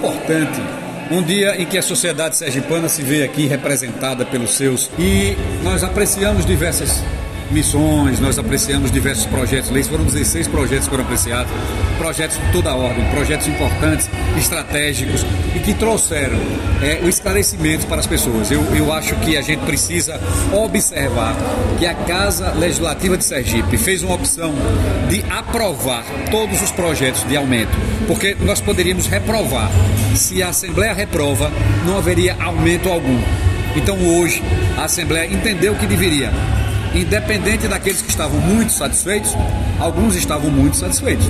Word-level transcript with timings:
importante. 0.00 0.60
Um 1.10 1.22
dia 1.22 1.60
em 1.60 1.66
que 1.66 1.76
a 1.76 1.82
sociedade 1.82 2.36
sergipana 2.36 2.88
se 2.88 3.02
vê 3.02 3.22
aqui 3.22 3.46
representada 3.46 4.24
pelos 4.24 4.50
seus 4.50 4.90
e 4.98 5.36
nós 5.62 5.84
apreciamos 5.84 6.46
diversas 6.46 7.02
missões, 7.50 8.20
nós 8.20 8.38
apreciamos 8.38 8.90
diversos 8.90 9.26
projetos, 9.26 9.70
leis, 9.70 9.88
foram 9.88 10.04
16 10.04 10.48
projetos 10.48 10.84
que 10.84 10.90
foram 10.90 11.04
apreciados, 11.04 11.52
projetos 11.98 12.38
de 12.38 12.52
toda 12.52 12.70
a 12.70 12.74
ordem, 12.74 13.04
projetos 13.10 13.48
importantes, 13.48 14.08
estratégicos 14.36 15.24
e 15.54 15.58
que 15.60 15.74
trouxeram 15.74 16.38
é, 16.82 17.00
o 17.04 17.08
esclarecimento 17.08 17.86
para 17.86 18.00
as 18.00 18.06
pessoas. 18.06 18.50
Eu, 18.50 18.62
eu 18.74 18.92
acho 18.92 19.14
que 19.16 19.36
a 19.36 19.42
gente 19.42 19.64
precisa 19.64 20.20
observar 20.52 21.36
que 21.78 21.86
a 21.86 21.94
Casa 21.94 22.52
Legislativa 22.52 23.16
de 23.16 23.24
Sergipe 23.24 23.76
fez 23.76 24.02
uma 24.02 24.14
opção 24.14 24.54
de 25.08 25.24
aprovar 25.30 26.04
todos 26.30 26.60
os 26.62 26.70
projetos 26.70 27.24
de 27.28 27.36
aumento, 27.36 27.76
porque 28.06 28.36
nós 28.40 28.60
poderíamos 28.60 29.06
reprovar. 29.06 29.70
Se 30.14 30.42
a 30.42 30.48
Assembleia 30.48 30.92
reprova, 30.92 31.50
não 31.84 31.98
haveria 31.98 32.36
aumento 32.40 32.88
algum. 32.88 33.20
Então 33.76 33.96
hoje 33.96 34.42
a 34.76 34.84
Assembleia 34.84 35.32
entendeu 35.32 35.74
que 35.76 35.86
deveria 35.86 36.32
independente 36.94 37.66
daqueles 37.68 38.02
que 38.02 38.10
estavam 38.10 38.38
muito 38.40 38.72
satisfeitos, 38.72 39.32
alguns 39.78 40.16
estavam 40.16 40.50
muito 40.50 40.76
satisfeitos. 40.76 41.26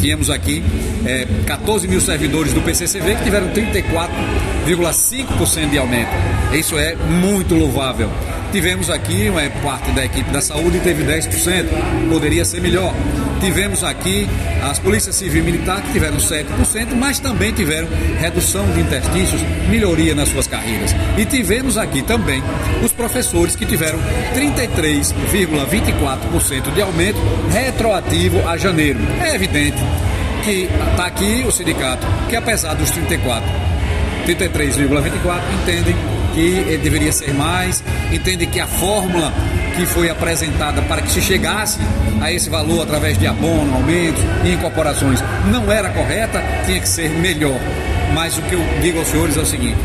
Tínhamos 0.00 0.28
aqui 0.30 0.64
é, 1.06 1.26
14 1.46 1.86
mil 1.88 2.00
servidores 2.00 2.52
do 2.52 2.60
PCCV 2.60 3.14
que 3.16 3.24
tiveram 3.24 3.48
34,5% 3.48 5.70
de 5.70 5.78
aumento. 5.78 6.10
Isso 6.52 6.78
é 6.78 6.94
muito 6.94 7.54
louvável. 7.54 8.10
Tivemos 8.54 8.88
aqui 8.88 9.28
uma 9.28 9.42
parte 9.64 9.90
da 9.90 10.04
equipe 10.04 10.30
da 10.30 10.40
saúde 10.40 10.78
teve 10.78 11.02
10%, 11.02 11.66
poderia 12.08 12.44
ser 12.44 12.60
melhor. 12.60 12.94
Tivemos 13.40 13.82
aqui 13.82 14.28
as 14.62 14.78
polícias 14.78 15.16
civil 15.16 15.42
e 15.42 15.46
militar 15.46 15.82
que 15.82 15.90
tiveram 15.90 16.18
7%, 16.18 16.46
mas 16.96 17.18
também 17.18 17.52
tiveram 17.52 17.88
redução 18.20 18.64
de 18.70 18.78
interstícios, 18.78 19.42
melhoria 19.68 20.14
nas 20.14 20.28
suas 20.28 20.46
carreiras. 20.46 20.94
E 21.18 21.24
tivemos 21.24 21.76
aqui 21.76 22.00
também 22.00 22.44
os 22.80 22.92
professores 22.92 23.56
que 23.56 23.66
tiveram 23.66 23.98
33,24% 24.36 26.72
de 26.72 26.80
aumento 26.80 27.18
retroativo 27.50 28.48
a 28.48 28.56
janeiro. 28.56 29.00
É 29.20 29.34
evidente 29.34 29.78
que 30.44 30.68
está 30.90 31.06
aqui 31.06 31.42
o 31.44 31.50
sindicato, 31.50 32.06
que 32.30 32.36
apesar 32.36 32.74
dos 32.74 32.92
34, 32.92 33.50
33,24, 34.24 35.42
entendem 35.60 35.96
que 36.34 36.78
deveria 36.82 37.12
ser 37.12 37.32
mais, 37.32 37.82
entende 38.12 38.46
que 38.46 38.60
a 38.60 38.66
fórmula 38.66 39.32
que 39.76 39.86
foi 39.86 40.10
apresentada 40.10 40.82
para 40.82 41.02
que 41.02 41.10
se 41.10 41.20
chegasse 41.20 41.78
a 42.20 42.32
esse 42.32 42.48
valor 42.48 42.82
através 42.82 43.18
de 43.18 43.26
abono, 43.26 43.74
aumentos 43.74 44.22
e 44.44 44.52
incorporações 44.52 45.20
não 45.50 45.70
era 45.70 45.90
correta, 45.90 46.42
tinha 46.66 46.80
que 46.80 46.88
ser 46.88 47.10
melhor. 47.10 47.58
Mas 48.12 48.36
o 48.36 48.42
que 48.42 48.54
eu 48.54 48.60
digo 48.80 48.98
aos 48.98 49.08
senhores 49.08 49.36
é 49.36 49.40
o 49.40 49.46
seguinte: 49.46 49.78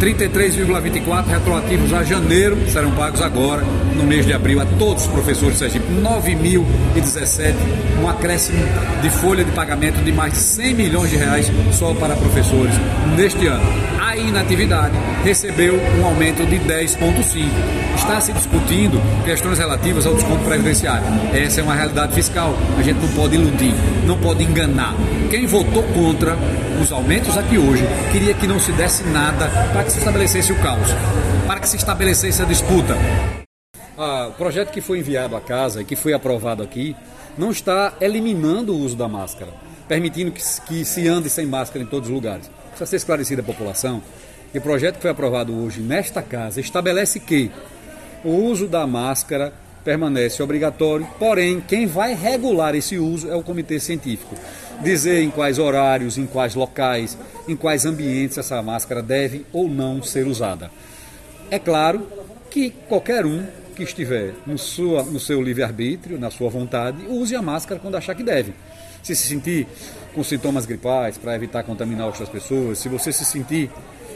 33,24 0.00 1.26
retroativos 1.26 1.92
a 1.92 2.04
janeiro 2.04 2.58
serão 2.68 2.90
pagos 2.92 3.22
agora, 3.22 3.62
no 3.96 4.04
mês 4.04 4.26
de 4.26 4.32
abril, 4.32 4.60
a 4.60 4.66
todos 4.78 5.04
os 5.04 5.10
professores 5.10 5.58
Sergipe. 5.58 5.86
9.017, 6.02 7.54
um 8.02 8.08
acréscimo 8.08 8.58
de 9.02 9.10
folha 9.10 9.44
de 9.44 9.50
pagamento 9.52 10.02
de 10.02 10.12
mais 10.12 10.32
de 10.32 10.38
100 10.38 10.74
milhões 10.74 11.10
de 11.10 11.16
reais 11.16 11.50
só 11.72 11.94
para 11.94 12.14
professores 12.16 12.74
neste 13.16 13.46
ano. 13.46 13.64
A 14.00 14.13
inatividade 14.28 14.94
recebeu 15.22 15.74
um 15.76 16.06
aumento 16.06 16.44
de 16.46 16.56
10,5. 16.58 17.48
Está 17.96 18.20
se 18.20 18.32
discutindo 18.32 19.00
questões 19.24 19.58
relativas 19.58 20.06
ao 20.06 20.14
desconto 20.14 20.44
previdenciário. 20.44 21.06
Essa 21.32 21.60
é 21.60 21.64
uma 21.64 21.74
realidade 21.74 22.14
fiscal. 22.14 22.54
A 22.78 22.82
gente 22.82 22.98
não 23.00 23.08
pode 23.08 23.34
iludir, 23.34 23.74
não 24.06 24.18
pode 24.18 24.44
enganar. 24.44 24.94
Quem 25.30 25.46
votou 25.46 25.82
contra 25.94 26.36
os 26.80 26.90
aumentos 26.92 27.36
aqui 27.36 27.58
hoje 27.58 27.84
queria 28.12 28.34
que 28.34 28.46
não 28.46 28.58
se 28.58 28.72
desse 28.72 29.04
nada 29.04 29.48
para 29.72 29.84
que 29.84 29.92
se 29.92 29.98
estabelecesse 29.98 30.52
o 30.52 30.56
caos, 30.56 30.88
para 31.46 31.60
que 31.60 31.68
se 31.68 31.76
estabelecesse 31.76 32.42
a 32.42 32.44
disputa. 32.44 32.96
Ah, 33.96 34.28
o 34.28 34.32
projeto 34.32 34.72
que 34.72 34.80
foi 34.80 34.98
enviado 34.98 35.36
à 35.36 35.40
casa 35.40 35.82
e 35.82 35.84
que 35.84 35.94
foi 35.94 36.12
aprovado 36.12 36.62
aqui 36.62 36.96
não 37.38 37.50
está 37.50 37.94
eliminando 38.00 38.74
o 38.74 38.78
uso 38.78 38.96
da 38.96 39.08
máscara, 39.08 39.52
permitindo 39.88 40.32
que, 40.32 40.42
que 40.66 40.84
se 40.84 41.06
ande 41.06 41.30
sem 41.30 41.46
máscara 41.46 41.84
em 41.84 41.86
todos 41.86 42.08
os 42.08 42.14
lugares. 42.14 42.50
Precisa 42.74 42.86
ser 42.90 42.96
esclarecida 42.96 43.40
a 43.40 43.44
população 43.44 44.02
que 44.50 44.58
o 44.58 44.60
projeto 44.60 44.96
que 44.96 45.02
foi 45.02 45.10
aprovado 45.10 45.56
hoje 45.56 45.80
nesta 45.80 46.20
casa 46.22 46.60
estabelece 46.60 47.20
que 47.20 47.50
o 48.24 48.30
uso 48.30 48.66
da 48.66 48.84
máscara 48.84 49.52
permanece 49.84 50.42
obrigatório, 50.42 51.06
porém, 51.18 51.60
quem 51.60 51.86
vai 51.86 52.14
regular 52.14 52.74
esse 52.74 52.98
uso 52.98 53.30
é 53.30 53.36
o 53.36 53.42
comitê 53.42 53.78
científico. 53.78 54.34
Dizer 54.82 55.22
em 55.22 55.30
quais 55.30 55.58
horários, 55.58 56.18
em 56.18 56.26
quais 56.26 56.54
locais, 56.54 57.16
em 57.46 57.54
quais 57.54 57.86
ambientes 57.86 58.38
essa 58.38 58.60
máscara 58.60 59.02
deve 59.02 59.46
ou 59.52 59.68
não 59.68 60.02
ser 60.02 60.26
usada. 60.26 60.70
É 61.50 61.58
claro 61.58 62.06
que 62.50 62.70
qualquer 62.88 63.24
um 63.24 63.44
que 63.74 63.82
estiver 63.82 64.34
no, 64.46 64.56
sua, 64.56 65.02
no 65.02 65.20
seu 65.20 65.42
livre-arbítrio, 65.42 66.18
na 66.18 66.30
sua 66.30 66.48
vontade, 66.48 67.06
use 67.08 67.34
a 67.34 67.42
máscara 67.42 67.80
quando 67.80 67.96
achar 67.96 68.14
que 68.14 68.22
deve. 68.22 68.54
Se 69.02 69.14
se 69.14 69.26
sentir 69.28 69.66
com 70.14 70.24
sintomas 70.24 70.64
gripais, 70.64 71.18
para 71.18 71.34
evitar 71.34 71.62
contaminar 71.62 72.06
outras 72.06 72.28
pessoas, 72.28 72.78
se 72.78 72.88
você 72.88 73.12
se 73.12 73.24
sentir 73.24 73.70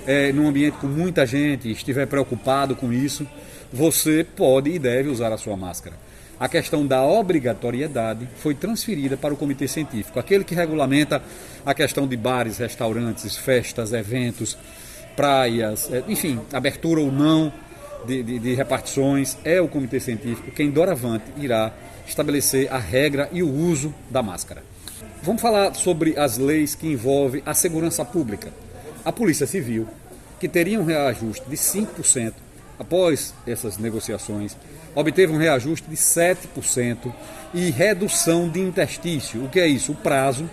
é, 0.06 0.32
num 0.32 0.48
ambiente 0.48 0.78
com 0.78 0.86
muita 0.86 1.26
gente, 1.26 1.70
estiver 1.70 2.06
preocupado 2.06 2.74
com 2.74 2.92
isso, 2.92 3.26
você 3.72 4.24
pode 4.24 4.70
e 4.70 4.78
deve 4.78 5.08
usar 5.08 5.32
a 5.32 5.36
sua 5.36 5.56
máscara. 5.56 5.97
A 6.41 6.48
questão 6.48 6.86
da 6.86 7.04
obrigatoriedade 7.04 8.28
foi 8.36 8.54
transferida 8.54 9.16
para 9.16 9.34
o 9.34 9.36
comitê 9.36 9.66
científico, 9.66 10.18
aquele 10.20 10.44
que 10.44 10.54
regulamenta 10.54 11.20
a 11.66 11.74
questão 11.74 12.06
de 12.06 12.16
bares, 12.16 12.58
restaurantes, 12.58 13.36
festas, 13.36 13.92
eventos, 13.92 14.56
praias, 15.16 15.92
é, 15.92 16.04
enfim, 16.08 16.41
abertura 16.52 17.00
ou 17.00 17.10
não 17.10 17.52
de, 18.06 18.22
de, 18.22 18.38
de 18.38 18.54
repartições, 18.54 19.36
é 19.44 19.60
o 19.60 19.69
comitê 19.69 20.00
científico 20.00 20.50
quem 20.50 20.70
doravante 20.70 21.25
irá 21.36 21.72
estabelecer 22.06 22.72
a 22.72 22.78
regra 22.78 23.28
e 23.32 23.42
o 23.42 23.53
uso 23.53 23.94
da 24.10 24.22
máscara. 24.22 24.62
Vamos 25.22 25.42
falar 25.42 25.75
sobre 25.75 26.19
as 26.19 26.38
leis 26.38 26.75
que 26.75 26.86
envolvem 26.86 27.42
a 27.44 27.53
segurança 27.54 28.04
pública. 28.04 28.53
A 29.04 29.12
Polícia 29.12 29.47
Civil, 29.47 29.86
que 30.41 30.48
teria 30.48 30.81
um 30.81 30.84
reajuste 30.84 31.48
de 31.48 31.56
5% 31.56 32.32
após 32.78 33.34
essas 33.47 33.78
negociações, 33.78 34.56
obteve 34.94 35.32
um 35.32 35.38
reajuste 35.38 35.88
de 35.88 35.97
7% 35.97 37.12
e 37.53 37.70
redução 37.70 38.48
de 38.48 38.60
interstício. 38.60 39.44
O 39.44 39.48
que 39.48 39.60
é 39.60 39.66
isso? 39.66 39.92
O 39.92 39.97
prazo 39.97 40.48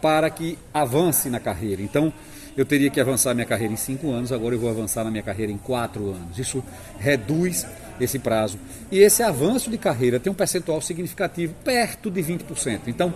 para 0.00 0.30
que 0.30 0.58
avance 0.72 1.28
na 1.28 1.40
carreira. 1.40 1.82
Então, 1.82 2.12
eu 2.56 2.64
teria 2.64 2.90
que 2.90 3.00
avançar 3.00 3.34
minha 3.34 3.46
carreira 3.46 3.72
em 3.72 3.76
5 3.76 4.10
anos, 4.10 4.32
agora 4.32 4.54
eu 4.54 4.58
vou 4.58 4.70
avançar 4.70 5.04
na 5.04 5.10
minha 5.10 5.22
carreira 5.22 5.52
em 5.52 5.58
4 5.58 6.04
anos. 6.10 6.38
Isso 6.38 6.62
reduz 6.98 7.66
esse 8.00 8.18
prazo. 8.18 8.58
E 8.90 8.98
esse 8.98 9.22
avanço 9.22 9.70
de 9.70 9.78
carreira 9.78 10.18
tem 10.18 10.32
um 10.32 10.34
percentual 10.34 10.80
significativo, 10.80 11.54
perto 11.64 12.10
de 12.10 12.22
20%. 12.22 12.82
Então, 12.88 13.12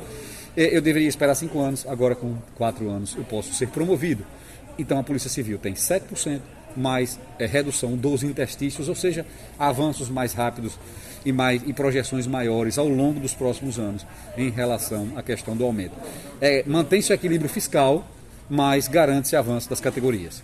eh, 0.56 0.76
eu 0.76 0.80
deveria 0.80 1.08
esperar 1.08 1.34
5 1.34 1.58
anos, 1.60 1.86
agora 1.88 2.14
com 2.14 2.36
4 2.56 2.88
anos 2.88 3.16
eu 3.16 3.24
posso 3.24 3.52
ser 3.54 3.68
promovido. 3.68 4.24
Então, 4.78 4.98
a 4.98 5.02
Polícia 5.02 5.30
Civil 5.30 5.58
tem 5.58 5.74
7% 5.74 6.40
mais 6.76 7.18
é, 7.38 7.46
redução 7.46 7.96
dos 7.96 8.22
interstícios, 8.22 8.88
ou 8.88 8.94
seja, 8.94 9.24
avanços 9.58 10.08
mais 10.08 10.32
rápidos 10.32 10.78
e, 11.24 11.32
mais, 11.32 11.62
e 11.66 11.72
projeções 11.72 12.26
maiores 12.26 12.78
ao 12.78 12.88
longo 12.88 13.18
dos 13.18 13.34
próximos 13.34 13.78
anos 13.78 14.06
em 14.36 14.50
relação 14.50 15.12
à 15.16 15.22
questão 15.22 15.56
do 15.56 15.64
aumento. 15.64 15.94
É, 16.40 16.64
Mantém-se 16.66 17.12
o 17.12 17.14
equilíbrio 17.14 17.48
fiscal, 17.48 18.06
mas 18.48 18.88
garante-se 18.88 19.36
avanço 19.36 19.70
das 19.70 19.80
categorias. 19.80 20.42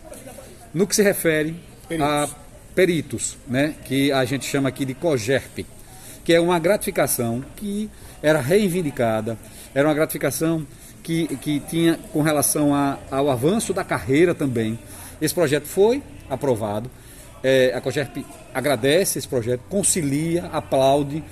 No 0.72 0.86
que 0.86 0.96
se 0.96 1.02
refere 1.02 1.54
peritos. 1.88 2.08
a 2.08 2.28
peritos, 2.74 3.36
né, 3.46 3.74
que 3.84 4.12
a 4.12 4.24
gente 4.24 4.46
chama 4.46 4.68
aqui 4.68 4.84
de 4.84 4.94
COGERP, 4.94 5.66
que 6.24 6.32
é 6.32 6.40
uma 6.40 6.58
gratificação 6.58 7.44
que 7.56 7.90
era 8.22 8.40
reivindicada, 8.40 9.36
era 9.74 9.88
uma 9.88 9.94
gratificação 9.94 10.66
que, 11.02 11.26
que 11.38 11.60
tinha 11.60 11.98
com 12.12 12.22
relação 12.22 12.74
a, 12.74 12.98
ao 13.10 13.30
avanço 13.30 13.72
da 13.72 13.82
carreira 13.82 14.34
também. 14.34 14.78
Esse 15.20 15.34
projeto 15.34 15.66
foi 15.66 16.02
aprovado. 16.30 16.90
É, 17.42 17.72
a 17.74 17.80
COGERP 17.80 18.24
agradece 18.54 19.18
esse 19.18 19.28
projeto, 19.28 19.62
concilia, 19.68 20.46
aplaude 20.46 21.22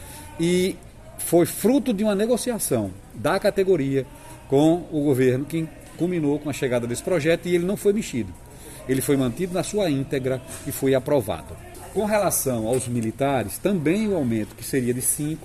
e 0.41 0.77
foi 1.19 1.47
fruto 1.47 1.93
de 1.93 2.05
uma 2.05 2.15
negociação 2.15 2.91
da 3.15 3.39
categoria 3.39 4.07
com 4.49 4.87
o 4.91 5.03
governo 5.05 5.45
que 5.45 5.69
culminou 5.99 6.39
com 6.39 6.49
a 6.49 6.53
chegada 6.53 6.87
desse 6.87 7.03
projeto 7.03 7.47
e 7.47 7.55
ele 7.55 7.67
não 7.67 7.77
foi 7.77 7.93
mexido. 7.93 8.33
Ele 8.89 9.03
foi 9.03 9.17
mantido 9.17 9.53
na 9.53 9.63
sua 9.63 9.91
íntegra 9.91 10.41
e 10.67 10.73
foi 10.73 10.95
aprovado. 10.95 11.57
Com 11.93 12.05
relação 12.05 12.67
aos 12.67 12.89
militares, 12.89 13.59
também 13.59 14.09
o 14.09 14.17
aumento, 14.17 14.55
que 14.55 14.65
seria 14.65 14.95
de 14.95 15.03
5%, 15.03 15.37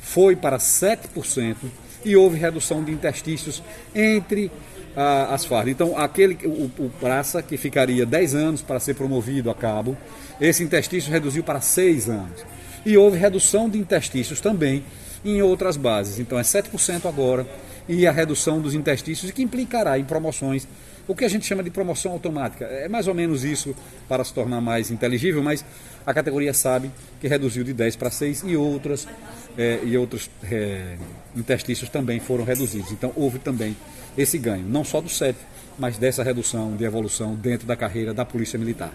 foi 0.00 0.34
para 0.34 0.56
7% 0.56 1.56
e 2.04 2.16
houve 2.16 2.38
redução 2.38 2.82
de 2.82 2.92
interstícios 2.92 3.62
entre 3.94 4.50
a, 4.98 5.32
as 5.32 5.44
fardas. 5.44 5.72
Então, 5.72 5.96
aquele, 5.96 6.36
o, 6.44 6.70
o 6.78 6.90
praça 7.00 7.40
que 7.40 7.56
ficaria 7.56 8.04
10 8.04 8.34
anos 8.34 8.62
para 8.62 8.80
ser 8.80 8.94
promovido 8.94 9.48
a 9.48 9.54
cabo, 9.54 9.96
esse 10.40 10.64
interstício 10.64 11.12
reduziu 11.12 11.44
para 11.44 11.60
6 11.60 12.08
anos. 12.08 12.44
E 12.84 12.96
houve 12.96 13.16
redução 13.16 13.68
de 13.68 13.78
interstícios 13.78 14.40
também 14.40 14.84
em 15.24 15.40
outras 15.40 15.76
bases. 15.76 16.18
Então, 16.18 16.38
é 16.38 16.42
7% 16.42 17.06
agora 17.06 17.46
e 17.88 18.06
a 18.06 18.12
redução 18.12 18.60
dos 18.60 18.74
interstícios, 18.74 19.30
e 19.30 19.32
que 19.32 19.42
implicará 19.42 19.98
em 19.98 20.04
promoções, 20.04 20.68
o 21.06 21.14
que 21.14 21.24
a 21.24 21.28
gente 21.28 21.46
chama 21.46 21.62
de 21.62 21.70
promoção 21.70 22.12
automática. 22.12 22.66
É 22.66 22.86
mais 22.86 23.08
ou 23.08 23.14
menos 23.14 23.44
isso 23.44 23.74
para 24.06 24.22
se 24.24 24.34
tornar 24.34 24.60
mais 24.60 24.90
inteligível, 24.90 25.42
mas 25.42 25.64
a 26.04 26.12
categoria 26.12 26.52
sabe 26.52 26.90
que 27.18 27.26
reduziu 27.26 27.64
de 27.64 27.72
10 27.72 27.96
para 27.96 28.10
6 28.10 28.42
e 28.46 28.56
outras 28.56 29.08
é, 29.58 29.80
e 29.82 29.98
outros 29.98 30.30
é, 30.44 30.96
interstícios 31.36 31.90
também 31.90 32.20
foram 32.20 32.44
reduzidos. 32.44 32.92
Então 32.92 33.12
houve 33.16 33.40
também 33.40 33.76
esse 34.16 34.38
ganho, 34.38 34.64
não 34.66 34.84
só 34.84 35.00
do 35.00 35.08
CEP, 35.08 35.36
mas 35.76 35.98
dessa 35.98 36.22
redução 36.22 36.76
de 36.76 36.84
evolução 36.84 37.34
dentro 37.34 37.66
da 37.66 37.76
carreira 37.76 38.14
da 38.14 38.24
Polícia 38.24 38.58
Militar. 38.58 38.92